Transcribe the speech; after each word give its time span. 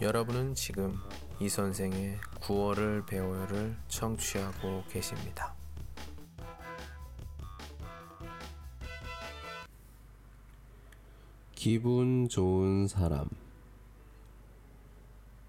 여러분은 0.00 0.54
지금 0.54 0.98
이 1.40 1.48
선생의 1.48 2.18
9월을 2.40 3.06
배워요를 3.06 3.76
청취하고 3.86 4.82
계십니다. 4.90 5.54
기분 11.54 12.28
좋은 12.28 12.88
사람. 12.88 13.28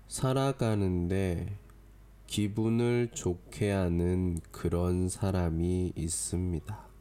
살아가는데 0.07 1.57
기분을 2.27 3.09
좋게 3.13 3.71
하는 3.71 4.39
그런 4.51 5.09
사람이 5.09 5.93
있습니다. 5.95 6.94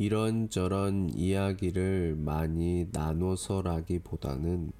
이런저런 0.00 1.10
이야기를 1.10 2.14
많이 2.14 2.86
나눠서라기보다는 2.92 4.70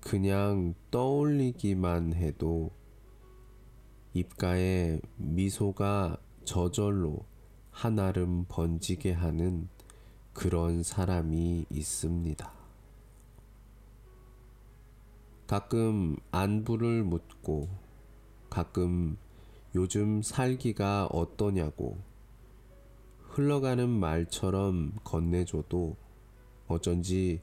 그냥 0.00 0.74
떠올리기만 0.90 2.14
해도 2.14 2.72
입가에 4.12 5.00
미소가 5.16 6.18
저절로 6.44 7.24
한아름 7.70 8.46
번지게 8.48 9.12
하는 9.12 9.68
그런 10.32 10.82
사람이 10.82 11.66
있습니다. 11.70 12.52
가끔 15.46 16.16
안부를 16.32 17.04
묻고 17.04 17.68
가끔 18.48 19.18
요즘 19.76 20.20
살기가 20.22 21.06
어떠냐고 21.06 22.09
흘러가는 23.40 23.88
말처럼 23.88 24.92
건네줘도 25.02 25.96
어쩐지 26.68 27.40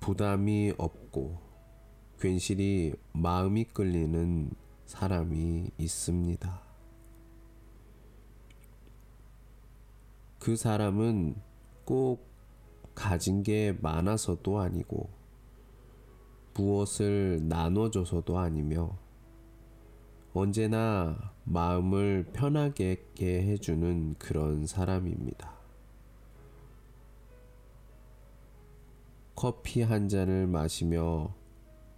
부담이 0.00 0.72
없고 0.78 1.38
괜시리 2.18 2.94
마음이 3.12 3.64
끌리는 3.64 4.50
사람이 4.86 5.70
있습니다. 5.76 6.62
그 10.38 10.56
사람은 10.56 11.36
꼭 11.84 12.26
가진 12.94 13.42
게 13.42 13.76
많아서도 13.82 14.60
아니고 14.60 15.10
무엇을 16.54 17.46
나눠줘서도 17.48 18.38
아니며 18.38 18.96
언제나 20.36 21.32
마음을 21.44 22.26
편하게 22.32 23.00
해주는 23.22 24.16
그런 24.18 24.66
사람입니다. 24.66 25.54
커피 29.36 29.82
한 29.82 30.08
잔을 30.08 30.48
마시며 30.48 31.32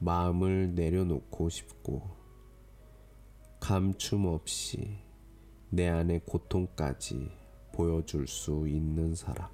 마음을 0.01 0.75
내려놓고 0.75 1.49
싶고 1.49 2.11
감춤 3.59 4.27
없이 4.27 4.99
내 5.71 5.89
안의 5.89 6.21
고통까지 6.27 7.33
보여줄 7.73 8.29
수 8.29 8.69
있는 8.69 9.15
사람. 9.15 9.49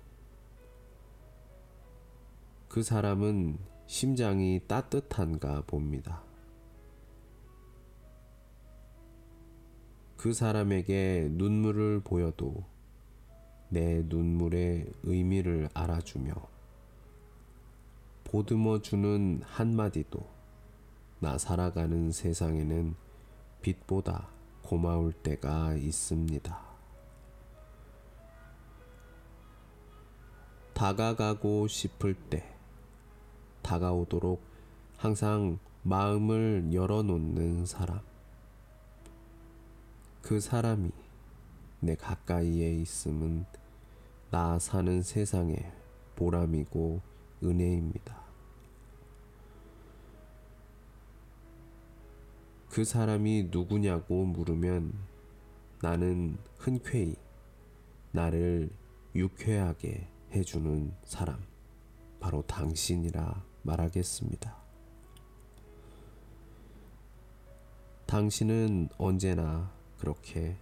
그 2.66 2.82
사람은 2.82 3.58
심장이 3.86 4.60
따뜻한가 4.66 5.62
봅니다. 5.68 6.31
그 10.22 10.32
사람에게 10.32 11.30
눈물을 11.32 12.02
보여도 12.04 12.62
내 13.70 14.04
눈물의 14.06 14.86
의미를 15.02 15.68
알아주며 15.74 16.32
보듬어 18.22 18.82
주는 18.82 19.42
한마디도 19.42 20.24
나 21.18 21.38
살아가는 21.38 22.12
세상에는 22.12 22.94
빛보다 23.62 24.28
고마울 24.62 25.12
때가 25.12 25.74
있습니다. 25.74 26.56
다가가고 30.72 31.66
싶을 31.66 32.14
때 32.14 32.44
다가오도록 33.62 34.40
항상 34.98 35.58
마음을 35.82 36.68
열어놓는 36.72 37.66
사람. 37.66 38.11
그 40.22 40.38
사람이 40.38 40.90
내 41.80 41.96
가까이에 41.96 42.74
있음은 42.76 43.44
나 44.30 44.58
사는 44.60 45.02
세상의 45.02 45.70
보람이고 46.14 47.00
은혜입니다. 47.42 48.22
그 52.70 52.84
사람이 52.84 53.48
누구냐고 53.50 54.24
물으면 54.24 54.94
나는 55.82 56.38
흔쾌히 56.56 57.16
나를 58.12 58.70
유쾌하게 59.16 60.08
해주는 60.30 60.94
사람, 61.04 61.44
바로 62.20 62.42
당신이라 62.42 63.44
말하겠습니다. 63.62 64.56
당신은 68.06 68.88
언제나 68.96 69.81
그렇게 70.02 70.56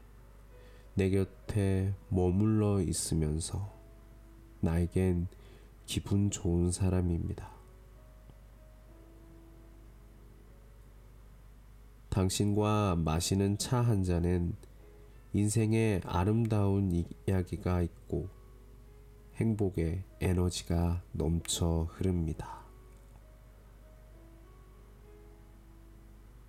내 0.93 1.09
곁에 1.09 1.95
머물러 2.11 2.83
있으면서 2.83 3.73
나에겐 4.61 5.29
기분 5.87 6.31
좋은 6.31 6.71
사람입니다. 6.71 7.51
당신과 12.11 12.97
마시는 12.97 13.57
차 13.57 13.81
한 13.81 14.05
잔엔 14.05 14.55
인생의 15.33 16.03
아름다운 16.05 16.93
이야기가 17.27 17.81
있고 17.81 18.29
행복의 19.37 20.05
에너지가 20.21 21.03
넘쳐 21.13 21.89
흐릅니다. 21.93 22.61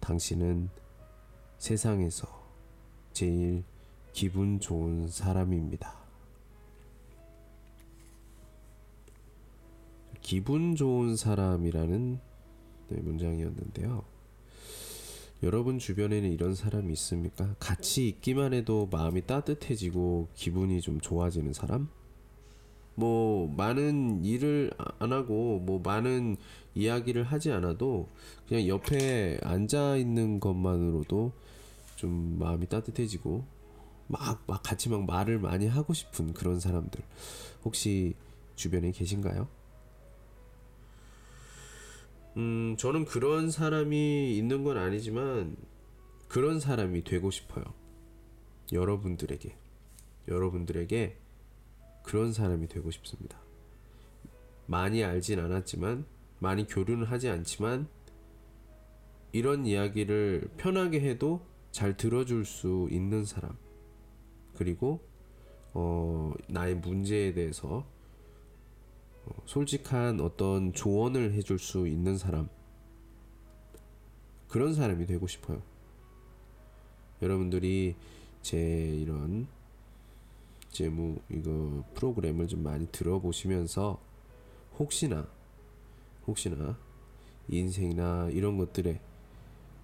당신은 0.02 0.70
세상에서 1.58 2.41
제일 3.14 3.64
기분 4.14 4.60
좋은 4.60 5.08
사람입니다. 5.08 6.02
기분 10.22 10.76
좋은 10.76 11.16
사람이라는 11.16 12.20
네, 12.90 13.02
문장이었는데요. 13.02 14.04
여러분 15.44 15.80
주변에는 15.80 16.32
이런 16.32 16.54
사람이 16.54 16.94
있습니까? 16.94 17.56
같이 17.60 18.08
있기만 18.08 18.54
해도 18.54 18.88
마음이 18.92 19.26
따뜻해지고 19.26 20.28
기분이 20.36 20.82
좀 20.82 21.02
좋아지는 21.02 21.54
사람? 21.54 21.90
뭐 22.94 23.48
많은 23.56 24.24
일을 24.24 24.72
안 25.00 25.12
하고 25.12 25.60
뭐 25.60 25.82
많은 25.84 26.38
이야기를 26.76 27.24
하지 27.24 27.52
않아도 27.52 28.08
그냥 28.48 28.68
옆에 28.68 29.40
앉아 29.42 29.96
있는 29.98 30.40
것만으로도 30.40 31.32
좀 32.02 32.40
마음이 32.40 32.66
따뜻해지고 32.66 33.46
막, 34.08 34.44
막 34.48 34.64
같이 34.64 34.90
막 34.90 35.06
말을 35.06 35.38
많이 35.38 35.68
하고 35.68 35.94
싶은 35.94 36.34
그런 36.34 36.60
사람들 36.60 37.00
혹시 37.64 38.16
주변에 38.56 38.92
계신가요? 38.92 39.48
음, 42.38 42.76
저는 42.80 43.06
그런 43.06 43.52
사람이 43.52 44.36
있는 44.36 44.64
건 44.64 44.78
아니지만 44.78 45.56
그런 46.28 46.60
사람이 46.60 47.04
되고 47.04 47.30
싶어요. 47.30 47.66
여러분들에게. 48.72 49.56
여러분들에게 50.28 51.18
그런 52.02 52.34
사람이 52.34 52.68
되고 52.68 52.90
싶습니다. 52.90 53.40
많이 54.66 55.04
알진 55.04 55.40
않았지만, 55.40 56.06
많이 56.40 56.66
교류는 56.66 57.06
하지 57.06 57.30
않지만, 57.30 57.88
이런 59.34 59.66
이야기를 59.66 60.52
편하게 60.58 61.02
해도 61.02 61.51
잘 61.72 61.96
들어줄 61.96 62.46
수 62.46 62.88
있는 62.92 63.26
사람 63.26 63.58
그리고 64.56 65.02
어, 65.74 66.34
나의 66.48 66.76
문제에 66.76 67.34
대해서 67.34 67.86
어, 69.26 69.32
솔직한 69.46 70.20
어떤 70.20 70.74
조언을 70.74 71.34
해줄 71.34 71.60
수 71.60 71.88
있는 71.88 72.18
사람 72.18 72.50
그런 74.48 74.74
사람이 74.74 75.06
되고 75.06 75.28
싶어요. 75.28 75.62
여러분들이 77.22 77.96
제 78.42 78.58
이런 78.98 79.48
재무 80.70 81.20
이거 81.30 81.86
프로그램을 81.94 82.48
좀 82.48 82.64
많이 82.64 82.88
들어보시면서 82.88 84.02
혹시나 84.78 85.28
혹시나 86.28 86.78
인생이나 87.48 88.30
이런 88.32 88.58
것들에 88.58 89.00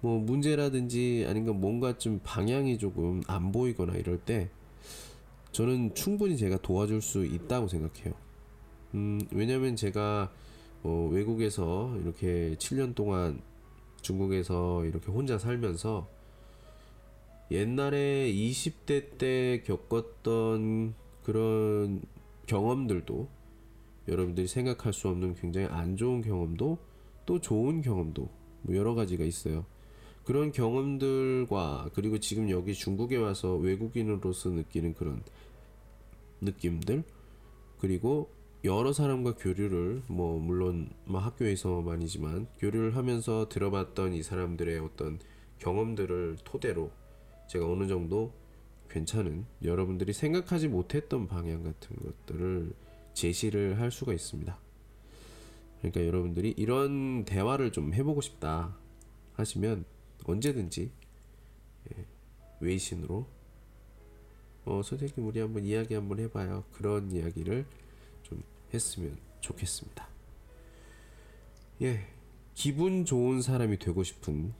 뭐 0.00 0.18
문제라든지 0.18 1.26
아닌가 1.28 1.52
뭔가 1.52 1.98
좀 1.98 2.20
방향이 2.22 2.78
조금 2.78 3.22
안 3.26 3.50
보이거나 3.50 3.94
이럴 3.94 4.18
때 4.18 4.48
저는 5.52 5.94
충분히 5.94 6.36
제가 6.36 6.58
도와줄 6.58 7.02
수 7.02 7.24
있다고 7.24 7.68
생각해요. 7.68 8.14
음, 8.94 9.20
왜냐면 9.32 9.76
제가 9.76 10.30
어, 10.84 11.08
외국에서 11.10 11.96
이렇게 12.02 12.54
7년 12.58 12.94
동안 12.94 13.40
중국에서 14.00 14.84
이렇게 14.84 15.10
혼자 15.10 15.38
살면서 15.38 16.08
옛날에 17.50 18.32
20대 18.32 19.18
때 19.18 19.62
겪었던 19.66 20.94
그런 21.24 22.02
경험들도 22.46 23.28
여러분들이 24.06 24.46
생각할 24.46 24.92
수 24.92 25.08
없는 25.08 25.34
굉장히 25.34 25.66
안 25.66 25.96
좋은 25.96 26.22
경험도 26.22 26.78
또 27.26 27.40
좋은 27.40 27.82
경험도 27.82 28.28
뭐 28.62 28.76
여러 28.76 28.94
가지가 28.94 29.24
있어요. 29.24 29.66
그런 30.28 30.52
경험들과 30.52 31.88
그리고 31.94 32.18
지금 32.20 32.50
여기 32.50 32.74
중국에 32.74 33.16
와서 33.16 33.56
외국인으로서 33.56 34.50
느끼는 34.50 34.92
그런 34.92 35.22
느낌들 36.42 37.02
그리고 37.78 38.28
여러 38.62 38.92
사람과 38.92 39.36
교류를 39.36 40.02
뭐 40.06 40.38
물론 40.38 40.90
뭐 41.06 41.18
학교에서만이지만 41.18 42.46
교류를 42.58 42.94
하면서 42.94 43.48
들어봤던 43.48 44.12
이 44.12 44.22
사람들의 44.22 44.78
어떤 44.80 45.18
경험들을 45.60 46.36
토대로 46.44 46.90
제가 47.48 47.64
어느 47.64 47.88
정도 47.88 48.34
괜찮은 48.90 49.46
여러분들이 49.62 50.12
생각하지 50.12 50.68
못했던 50.68 51.26
방향 51.26 51.62
같은 51.62 51.96
것들을 52.04 52.74
제시를 53.14 53.80
할 53.80 53.90
수가 53.90 54.12
있습니다. 54.12 54.58
그러니까 55.78 56.06
여러분들이 56.06 56.52
이런 56.58 57.24
대화를 57.24 57.72
좀 57.72 57.94
해보고 57.94 58.20
싶다 58.20 58.76
하시면 59.32 59.86
언제든지 60.28 60.90
예, 61.90 62.06
외신으로 62.60 63.26
어 64.66 64.82
선생님 64.82 65.26
우리 65.26 65.40
한번 65.40 65.64
이야기 65.64 65.94
한번 65.94 66.18
해봐요 66.18 66.64
그런 66.72 67.10
이야기를 67.10 67.64
좀 68.22 68.42
했으면 68.72 69.16
좋겠습니다. 69.40 70.06
예, 71.82 72.06
기분 72.54 73.04
좋은 73.04 73.40
사람이 73.40 73.78
되고 73.78 74.02
싶은 74.02 74.52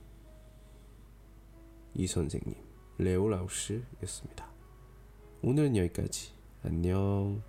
이 1.93 2.07
선생님 2.07 2.55
레오 2.97 3.29
라우스였습니다. 3.29 4.49
오늘은 5.41 5.77
여기까지. 5.77 6.31
안녕. 6.63 7.41